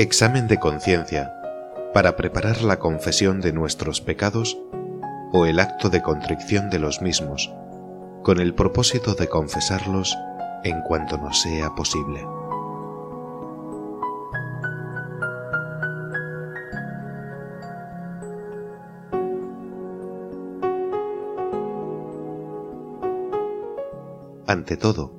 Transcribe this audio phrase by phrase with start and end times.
[0.00, 1.30] Examen de conciencia
[1.92, 4.56] para preparar la confesión de nuestros pecados
[5.30, 7.52] o el acto de contrición de los mismos,
[8.22, 10.16] con el propósito de confesarlos
[10.64, 12.26] en cuanto nos sea posible.
[24.46, 25.12] Ante todo,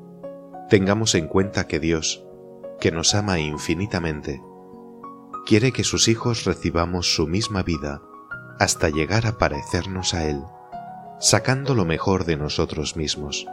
[0.71, 2.25] tengamos en cuenta que Dios,
[2.79, 4.41] que nos ama infinitamente,
[5.45, 8.01] quiere que sus hijos recibamos su misma vida
[8.59, 10.43] hasta llegar a parecernos a Él,
[11.19, 13.47] sacando lo mejor de nosotros mismos.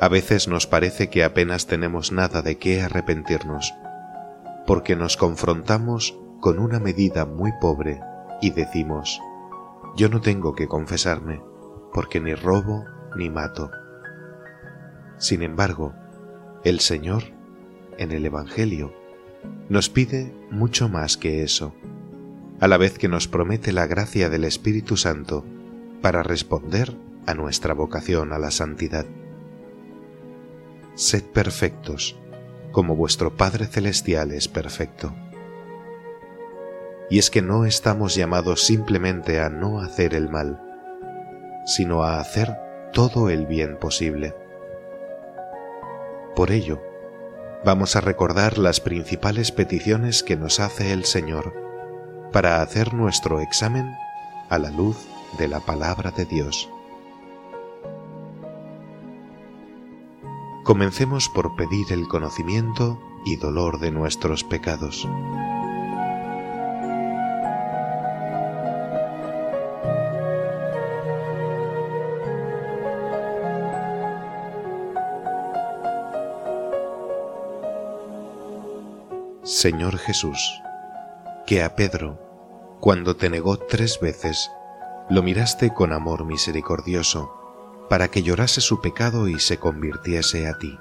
[0.00, 3.74] A veces nos parece que apenas tenemos nada de qué arrepentirnos,
[4.66, 8.00] porque nos confrontamos con una medida muy pobre
[8.40, 9.20] y decimos,
[9.96, 11.42] yo no tengo que confesarme,
[11.92, 12.84] porque ni robo
[13.16, 13.70] ni mato.
[15.18, 15.92] Sin embargo,
[16.64, 17.24] el Señor,
[17.98, 18.94] en el Evangelio,
[19.68, 21.74] nos pide mucho más que eso,
[22.60, 25.44] a la vez que nos promete la gracia del Espíritu Santo
[26.02, 26.96] para responder
[27.26, 29.06] a nuestra vocación a la santidad.
[30.94, 32.18] Sed perfectos,
[32.72, 35.14] como vuestro Padre Celestial es perfecto.
[37.08, 40.60] Y es que no estamos llamados simplemente a no hacer el mal,
[41.64, 42.56] sino a hacer
[42.92, 44.34] todo el bien posible.
[46.36, 46.80] Por ello,
[47.64, 51.54] vamos a recordar las principales peticiones que nos hace el Señor
[52.32, 53.94] para hacer nuestro examen
[54.48, 54.96] a la luz
[55.38, 56.68] de la palabra de Dios.
[60.64, 65.06] Comencemos por pedir el conocimiento y dolor de nuestros pecados.
[79.50, 80.62] Señor Jesús,
[81.44, 84.48] que a Pedro, cuando te negó tres veces,
[85.08, 87.34] lo miraste con amor misericordioso,
[87.88, 90.78] para que llorase su pecado y se convirtiese a ti.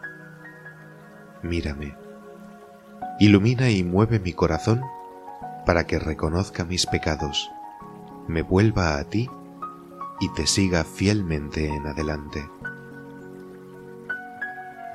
[1.42, 1.96] Mírame,
[3.20, 4.84] ilumina y mueve mi corazón
[5.66, 7.50] para que reconozca mis pecados,
[8.28, 9.32] me vuelva a ti
[10.20, 12.48] y te siga fielmente en adelante.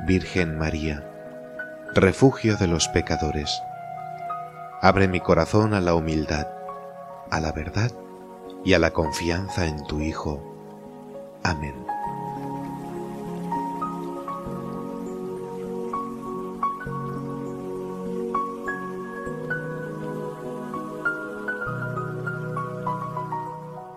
[0.06, 1.10] Virgen María,
[1.94, 3.62] refugio de los pecadores,
[4.84, 6.46] Abre mi corazón a la humildad,
[7.30, 7.90] a la verdad
[8.66, 10.42] y a la confianza en tu Hijo.
[11.42, 11.74] Amén.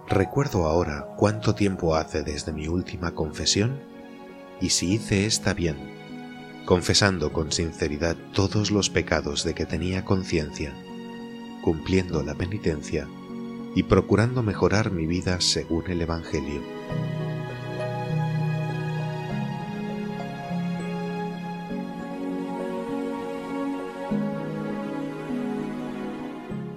[0.08, 3.78] Recuerdo ahora cuánto tiempo hace desde mi última confesión
[4.62, 5.97] y si hice esta bien
[6.68, 10.74] confesando con sinceridad todos los pecados de que tenía conciencia,
[11.62, 13.08] cumpliendo la penitencia
[13.74, 16.62] y procurando mejorar mi vida según el Evangelio.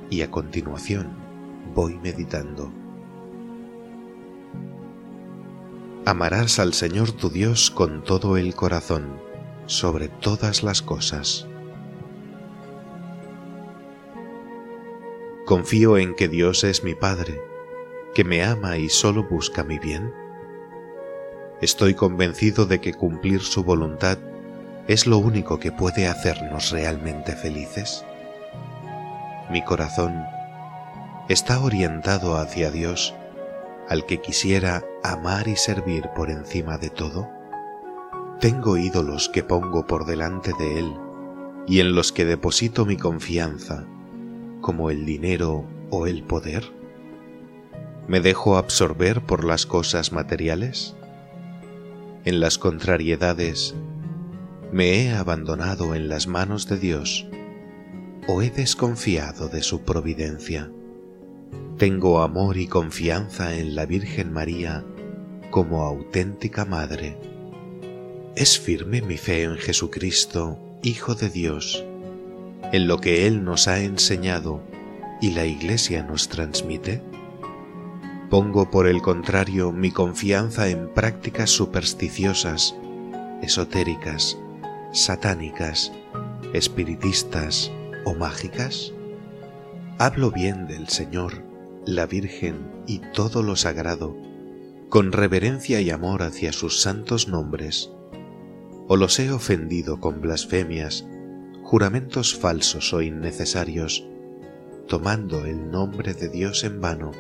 [0.09, 1.09] Y a continuación
[1.75, 2.73] voy meditando.
[6.07, 9.30] Amarás al Señor tu Dios con todo el corazón
[9.71, 11.47] sobre todas las cosas.
[15.47, 17.41] Confío en que Dios es mi Padre,
[18.13, 20.13] que me ama y solo busca mi bien.
[21.61, 24.19] Estoy convencido de que cumplir su voluntad
[24.89, 28.05] es lo único que puede hacernos realmente felices.
[29.51, 30.25] Mi corazón
[31.29, 33.15] está orientado hacia Dios,
[33.89, 37.40] al que quisiera amar y servir por encima de todo.
[38.41, 40.95] Tengo ídolos que pongo por delante de Él
[41.67, 43.87] y en los que deposito mi confianza,
[44.63, 46.65] como el dinero o el poder.
[48.09, 50.97] ¿Me dejo absorber por las cosas materiales?
[52.25, 53.75] En las contrariedades,
[54.73, 57.29] ¿me he abandonado en las manos de Dios
[58.27, 60.73] o he desconfiado de su providencia?
[61.77, 64.83] Tengo amor y confianza en la Virgen María
[65.51, 67.19] como auténtica Madre
[68.37, 71.85] ¿Es firme mi fe en Jesucristo, Hijo de Dios,
[72.73, 74.63] en lo que Él nos ha enseñado
[75.21, 77.03] y la Iglesia nos transmite?
[78.31, 82.77] ¿Pongo por el contrario mi confianza en prácticas supersticiosas,
[83.43, 84.39] esotéricas,
[84.93, 85.93] satánicas,
[86.55, 87.73] espiritistas
[88.05, 88.93] o mágicas?
[89.99, 91.43] Hablo bien del Señor,
[91.85, 94.17] la Virgen y todo lo sagrado,
[94.89, 97.91] con reverencia y amor hacia sus santos nombres
[98.93, 101.07] o los he ofendido con blasfemias,
[101.63, 104.05] juramentos falsos o innecesarios,
[104.89, 107.13] tomando el nombre de Dios en vano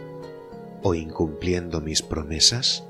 [0.82, 2.82] o incumpliendo mis promesas?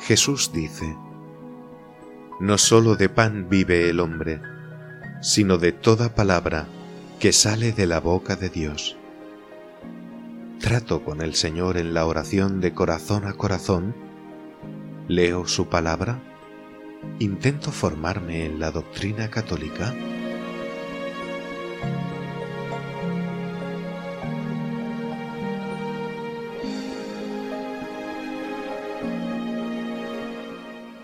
[0.00, 0.96] Jesús dice,
[2.40, 4.42] No sólo de pan vive el hombre,
[5.20, 6.66] sino de toda palabra
[7.22, 8.96] que sale de la boca de Dios.
[10.58, 13.94] Trato con el Señor en la oración de corazón a corazón,
[15.06, 16.20] leo su palabra,
[17.20, 19.94] intento formarme en la doctrina católica.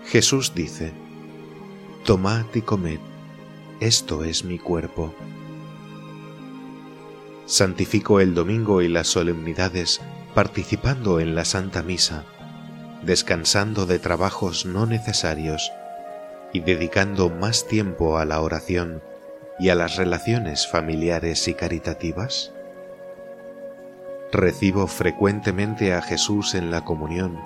[0.07, 0.91] Jesús dice,
[2.03, 2.99] Tomad y comed,
[3.79, 5.15] esto es mi cuerpo.
[7.49, 10.01] Santifico el domingo y las solemnidades
[10.35, 12.23] participando en la Santa Misa,
[13.01, 15.71] descansando de trabajos no necesarios
[16.53, 19.01] y dedicando más tiempo a la oración
[19.57, 22.53] y a las relaciones familiares y caritativas?
[24.31, 27.39] Recibo frecuentemente a Jesús en la comunión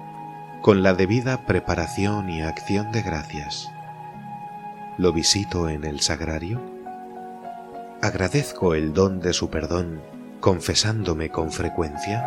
[0.61, 3.69] con la debida preparación y acción de gracias.
[4.97, 6.72] ¿Lo visito en el sagrario?
[8.03, 10.01] ¿Agradezco el don de su perdón
[10.41, 12.21] confesándome con frecuencia?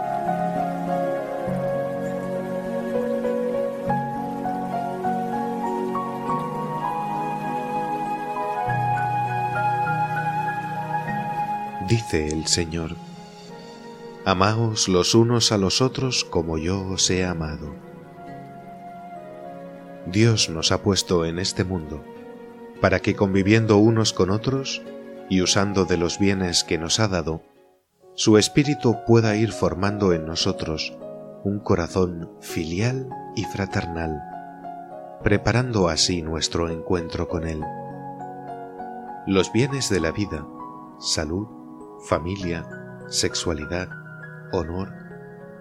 [11.86, 12.96] Dice el Señor,
[14.24, 17.74] Amaos los unos a los otros como yo os he amado.
[20.06, 22.02] Dios nos ha puesto en este mundo
[22.80, 24.80] para que conviviendo unos con otros
[25.28, 27.42] y usando de los bienes que nos ha dado,
[28.14, 30.96] su espíritu pueda ir formando en nosotros
[31.44, 34.20] un corazón filial y fraternal,
[35.22, 37.62] preparando así nuestro encuentro con Él.
[39.26, 40.46] Los bienes de la vida,
[40.98, 41.46] salud,
[42.08, 42.66] familia,
[43.08, 43.88] sexualidad,
[44.52, 44.92] honor,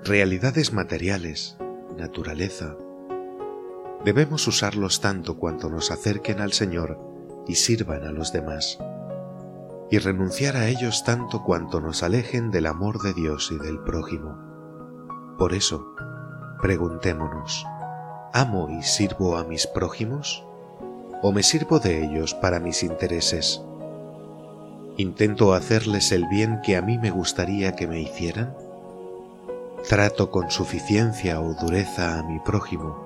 [0.04, 1.58] realidades materiales,
[1.98, 2.76] naturaleza,
[4.04, 7.00] debemos usarlos tanto cuanto nos acerquen al Señor
[7.48, 8.80] y sirvan a los demás,
[9.90, 14.38] y renunciar a ellos tanto cuanto nos alejen del amor de Dios y del prójimo.
[15.38, 15.96] Por eso,
[16.62, 17.66] preguntémonos,
[18.34, 20.44] ¿amo y sirvo a mis prójimos?
[21.22, 23.62] ¿O me sirvo de ellos para mis intereses?
[24.98, 28.56] ¿Intento hacerles el bien que a mí me gustaría que me hicieran?
[29.88, 33.06] ¿Trato con suficiencia o dureza a mi prójimo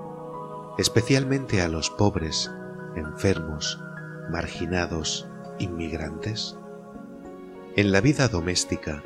[0.80, 2.50] especialmente a los pobres,
[2.96, 3.78] enfermos,
[4.30, 5.28] marginados,
[5.58, 6.56] inmigrantes?
[7.76, 9.04] En la vida doméstica,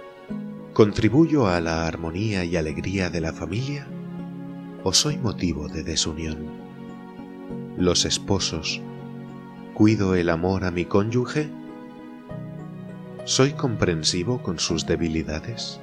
[0.73, 3.87] ¿contribuyo a la armonía y alegría de la familia
[4.83, 6.47] o soy motivo de desunión?
[7.77, 8.81] Los esposos,
[9.75, 11.51] ¿cuido el amor a mi cónyuge?
[13.27, 15.79] ¿Soy comprensivo con sus debilidades?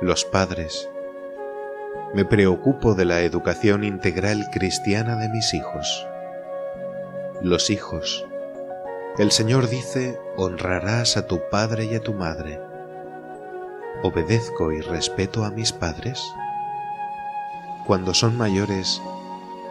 [0.00, 0.88] Los padres,
[2.14, 6.06] me preocupo de la educación integral cristiana de mis hijos.
[7.42, 8.29] Los hijos.
[9.18, 12.60] El Señor dice, honrarás a tu padre y a tu madre.
[14.02, 16.22] ¿Obedezco y respeto a mis padres?
[17.86, 19.02] Cuando son mayores,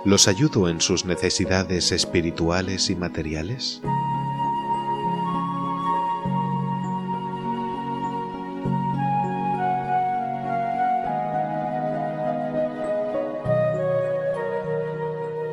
[0.06, 3.82] ¿los ayudo en sus necesidades espirituales y materiales?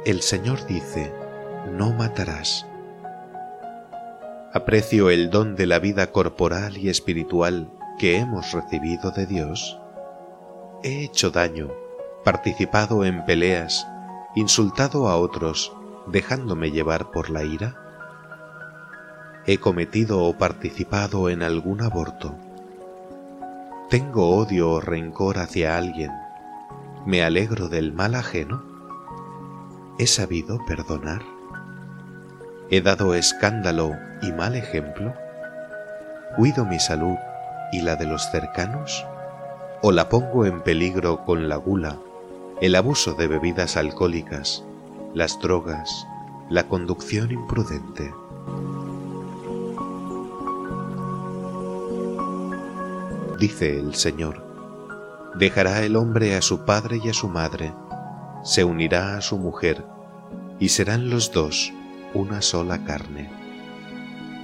[0.06, 1.12] el Señor dice,
[1.72, 2.64] no matarás.
[4.56, 9.78] Aprecio el don de la vida corporal y espiritual que hemos recibido de Dios.
[10.82, 11.68] He hecho daño,
[12.24, 13.86] participado en peleas,
[14.34, 17.76] insultado a otros, dejándome llevar por la ira.
[19.44, 22.34] He cometido o participado en algún aborto.
[23.90, 26.12] Tengo odio o rencor hacia alguien.
[27.04, 28.64] Me alegro del mal ajeno
[29.98, 31.35] ¿He sabido perdonar?
[32.68, 35.14] ¿He dado escándalo y mal ejemplo?
[36.34, 37.16] ¿Cuido mi salud
[37.70, 39.06] y la de los cercanos?
[39.82, 41.96] ¿O la pongo en peligro con la gula,
[42.60, 44.64] el abuso de bebidas alcohólicas,
[45.14, 46.08] las drogas,
[46.50, 48.12] la conducción imprudente?
[53.38, 54.44] Dice el Señor,
[55.36, 57.72] dejará el hombre a su padre y a su madre,
[58.42, 59.84] se unirá a su mujer,
[60.58, 61.72] y serán los dos
[62.16, 63.28] una sola carne.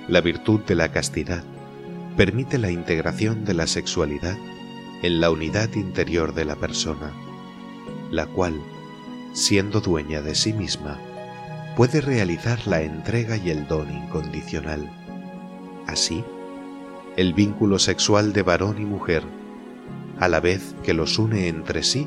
[0.07, 1.43] La virtud de la castidad
[2.19, 4.37] permite la integración de la sexualidad
[5.03, 7.11] en la unidad interior de la persona,
[8.11, 8.61] la cual,
[9.33, 10.99] siendo dueña de sí misma,
[11.75, 14.91] puede realizar la entrega y el don incondicional.
[15.87, 16.23] Así,
[17.17, 19.23] el vínculo sexual de varón y mujer,
[20.21, 22.07] a la vez que los une entre sí,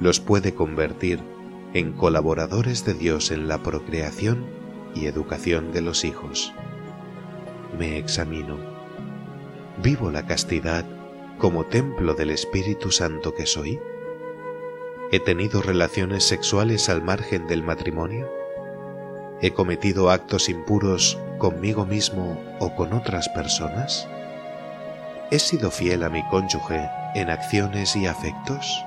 [0.00, 1.20] los puede convertir
[1.72, 4.61] en colaboradores de Dios en la procreación
[4.94, 6.52] y educación de los hijos.
[7.78, 8.56] Me examino.
[9.82, 10.84] ¿Vivo la castidad
[11.38, 13.80] como templo del Espíritu Santo que soy?
[15.10, 18.30] ¿He tenido relaciones sexuales al margen del matrimonio?
[19.40, 24.08] ¿He cometido actos impuros conmigo mismo o con otras personas?
[25.30, 28.84] ¿He sido fiel a mi cónyuge en acciones y afectos?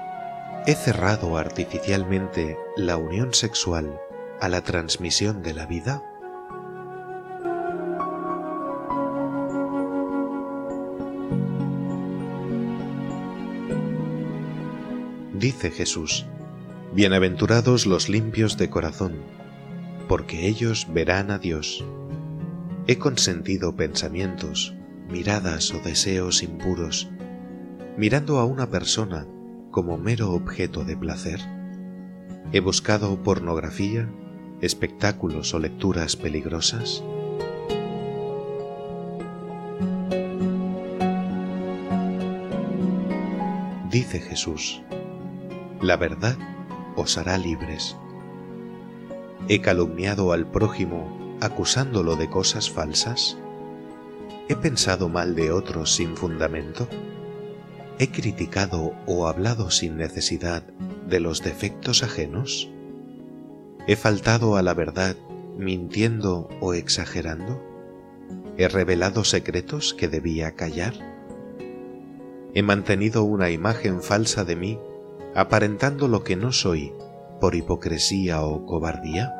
[0.65, 4.00] ¿He cerrado artificialmente la unión sexual
[4.42, 6.04] a la transmisión de la vida?
[15.34, 16.25] Dice Jesús,
[16.96, 19.18] Bienaventurados los limpios de corazón,
[20.08, 21.84] porque ellos verán a Dios.
[22.88, 24.74] He consentido pensamientos,
[25.10, 27.10] miradas o deseos impuros,
[27.98, 29.27] mirando a una persona
[29.72, 31.42] como mero objeto de placer.
[32.54, 34.10] He buscado pornografía,
[34.62, 37.03] espectáculos o lecturas peligrosas.
[43.91, 44.81] Dice Jesús,
[45.81, 46.38] la verdad
[46.95, 47.95] os hará libres.
[49.47, 53.38] ¿He calumniado al prójimo acusándolo de cosas falsas?
[54.50, 56.88] ¿He pensado mal de otros sin fundamento?
[58.00, 60.63] ¿He criticado o hablado sin necesidad
[61.07, 62.69] de los defectos ajenos?
[63.88, 65.15] ¿He faltado a la verdad
[65.58, 67.62] mintiendo o exagerando?
[68.58, 70.96] ¿He revelado secretos que debía callar?
[72.56, 74.80] ¿He mantenido una imagen falsa de mí
[75.36, 76.94] aparentando lo que no soy
[77.39, 79.36] por hipocresía o cobardía?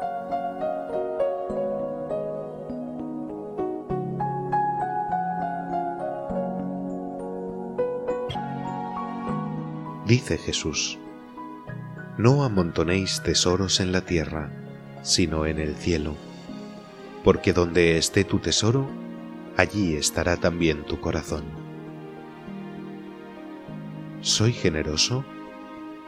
[10.06, 11.00] Dice Jesús,
[12.18, 14.50] No amontonéis tesoros en la tierra,
[15.02, 16.16] sino en el cielo,
[17.26, 18.88] porque donde esté tu tesoro,
[19.58, 21.44] allí estará también tu corazón.
[24.22, 25.26] ¿Soy generoso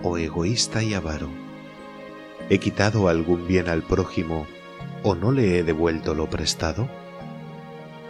[0.01, 1.27] o egoísta y avaro?
[2.49, 4.47] ¿He quitado algún bien al prójimo
[5.03, 6.87] o no le he devuelto lo prestado?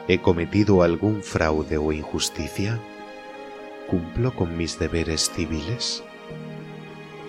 [0.07, 2.79] ¿He cometido algún fraude o injusticia?
[3.87, 6.03] ¿Cumplo con mis deberes civiles?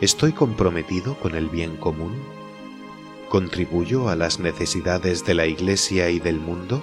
[0.00, 2.22] ¿Estoy comprometido con el bien común?
[3.28, 6.80] ¿Contribuyo a las necesidades de la Iglesia y del mundo?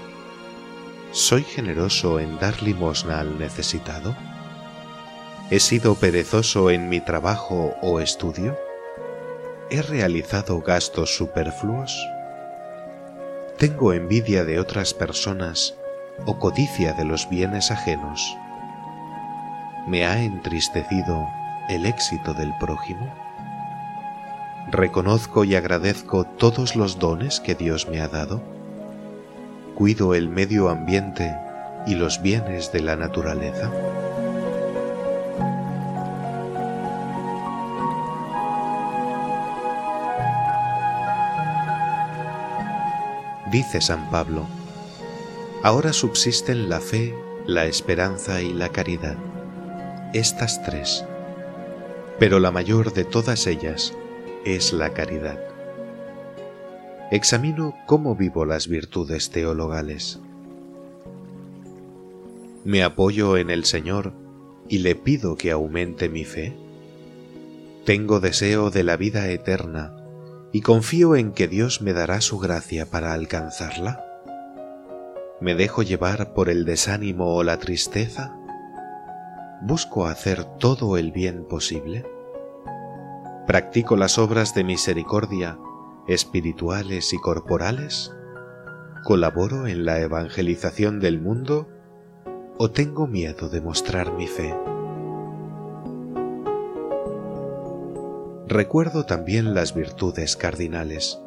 [1.11, 4.17] ¿Soy generoso en dar limosna al necesitado?
[5.49, 8.57] ¿He sido perezoso en mi trabajo o estudio?
[9.69, 11.97] ¿He realizado gastos superfluos?
[13.57, 15.73] ¿Tengo envidia de otras personas
[16.25, 18.35] o codicia de los bienes ajenos?
[19.87, 21.25] ¿Me ha entristecido
[21.69, 23.07] el éxito del prójimo?
[24.71, 28.41] ¿Reconozco y agradezco todos los dones que Dios me ha dado?
[29.75, 31.35] ¿Cuido el medio ambiente
[31.85, 33.71] y los bienes de la naturaleza?
[43.51, 44.45] Dice San Pablo,
[45.63, 49.15] ahora subsisten la fe, la esperanza y la caridad,
[50.13, 51.05] estas tres,
[52.19, 53.93] pero la mayor de todas ellas
[54.45, 55.39] es la caridad.
[57.11, 60.19] Examino cómo vivo las virtudes teologales.
[62.63, 64.13] Me apoyo en el Señor
[64.67, 66.55] y le pido que aumente mi fe.
[67.85, 69.95] Tengo deseo de la vida eterna
[70.55, 74.05] y confío en que Dios me dará su gracia para alcanzarla?
[75.41, 78.33] ¿Me dejo llevar por el desánimo o la tristeza?
[79.61, 82.05] ¿Busco hacer todo el bien posible?
[83.47, 85.57] ¿Practico las obras de misericordia
[86.07, 88.13] espirituales y corporales?
[89.03, 91.67] ¿Colaboro en la evangelización del mundo
[92.57, 94.55] o tengo miedo de mostrar mi fe?
[98.47, 101.19] recuerdo también las virtudes cardinales,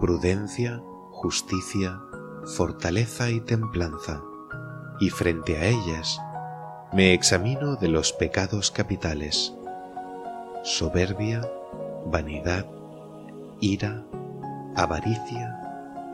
[0.00, 2.00] prudencia, justicia,
[2.56, 4.22] fortaleza y templanza,
[4.98, 6.20] y frente a ellas
[6.92, 9.54] me examino de los pecados capitales,
[10.62, 11.40] soberbia,
[12.04, 12.66] vanidad,
[13.60, 14.04] ira,
[14.76, 15.58] avaricia,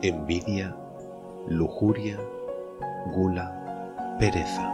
[0.01, 0.73] envidia,
[1.49, 2.17] lujuria,
[3.13, 4.73] gula, pereza.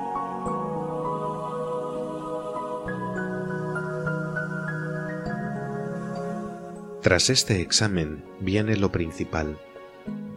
[7.01, 9.57] Tras este examen viene lo principal,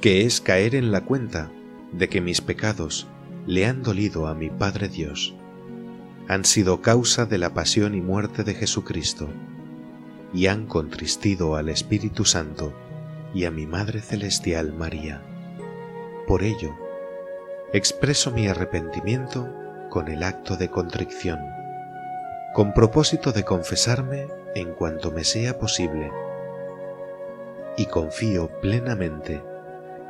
[0.00, 1.50] que es caer en la cuenta
[1.92, 3.06] de que mis pecados
[3.46, 5.38] le han dolido a mi Padre Dios
[6.28, 9.28] han sido causa de la pasión y muerte de Jesucristo,
[10.35, 12.75] y han contristido al Espíritu Santo
[13.32, 15.23] y a mi Madre Celestial María.
[16.26, 16.76] Por ello,
[17.73, 19.49] expreso mi arrepentimiento
[19.88, 21.38] con el acto de contrición,
[22.52, 26.12] con propósito de confesarme en cuanto me sea posible,
[27.78, 29.42] y confío plenamente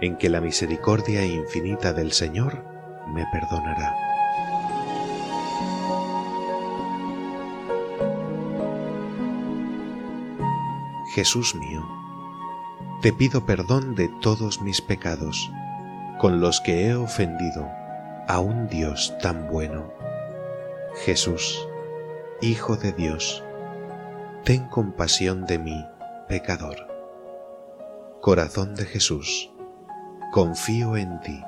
[0.00, 2.64] en que la misericordia infinita del Señor
[3.06, 3.94] me perdonará.
[11.14, 11.88] Jesús mío,
[13.00, 15.50] te pido perdón de todos mis pecados,
[16.18, 17.66] con los que he ofendido
[18.26, 19.90] a un Dios tan bueno.
[21.04, 21.66] Jesús,
[22.42, 23.42] Hijo de Dios,
[24.44, 25.86] ten compasión de mí,
[26.28, 26.76] pecador.
[28.20, 29.50] Corazón de Jesús,
[30.30, 31.42] confío en ti,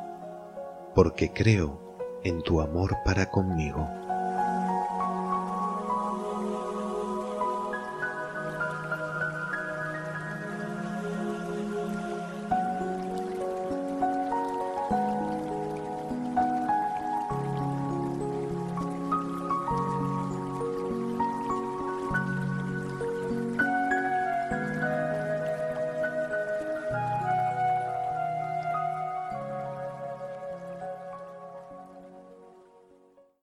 [0.94, 1.80] porque creo
[2.24, 3.99] en tu amor para conmigo.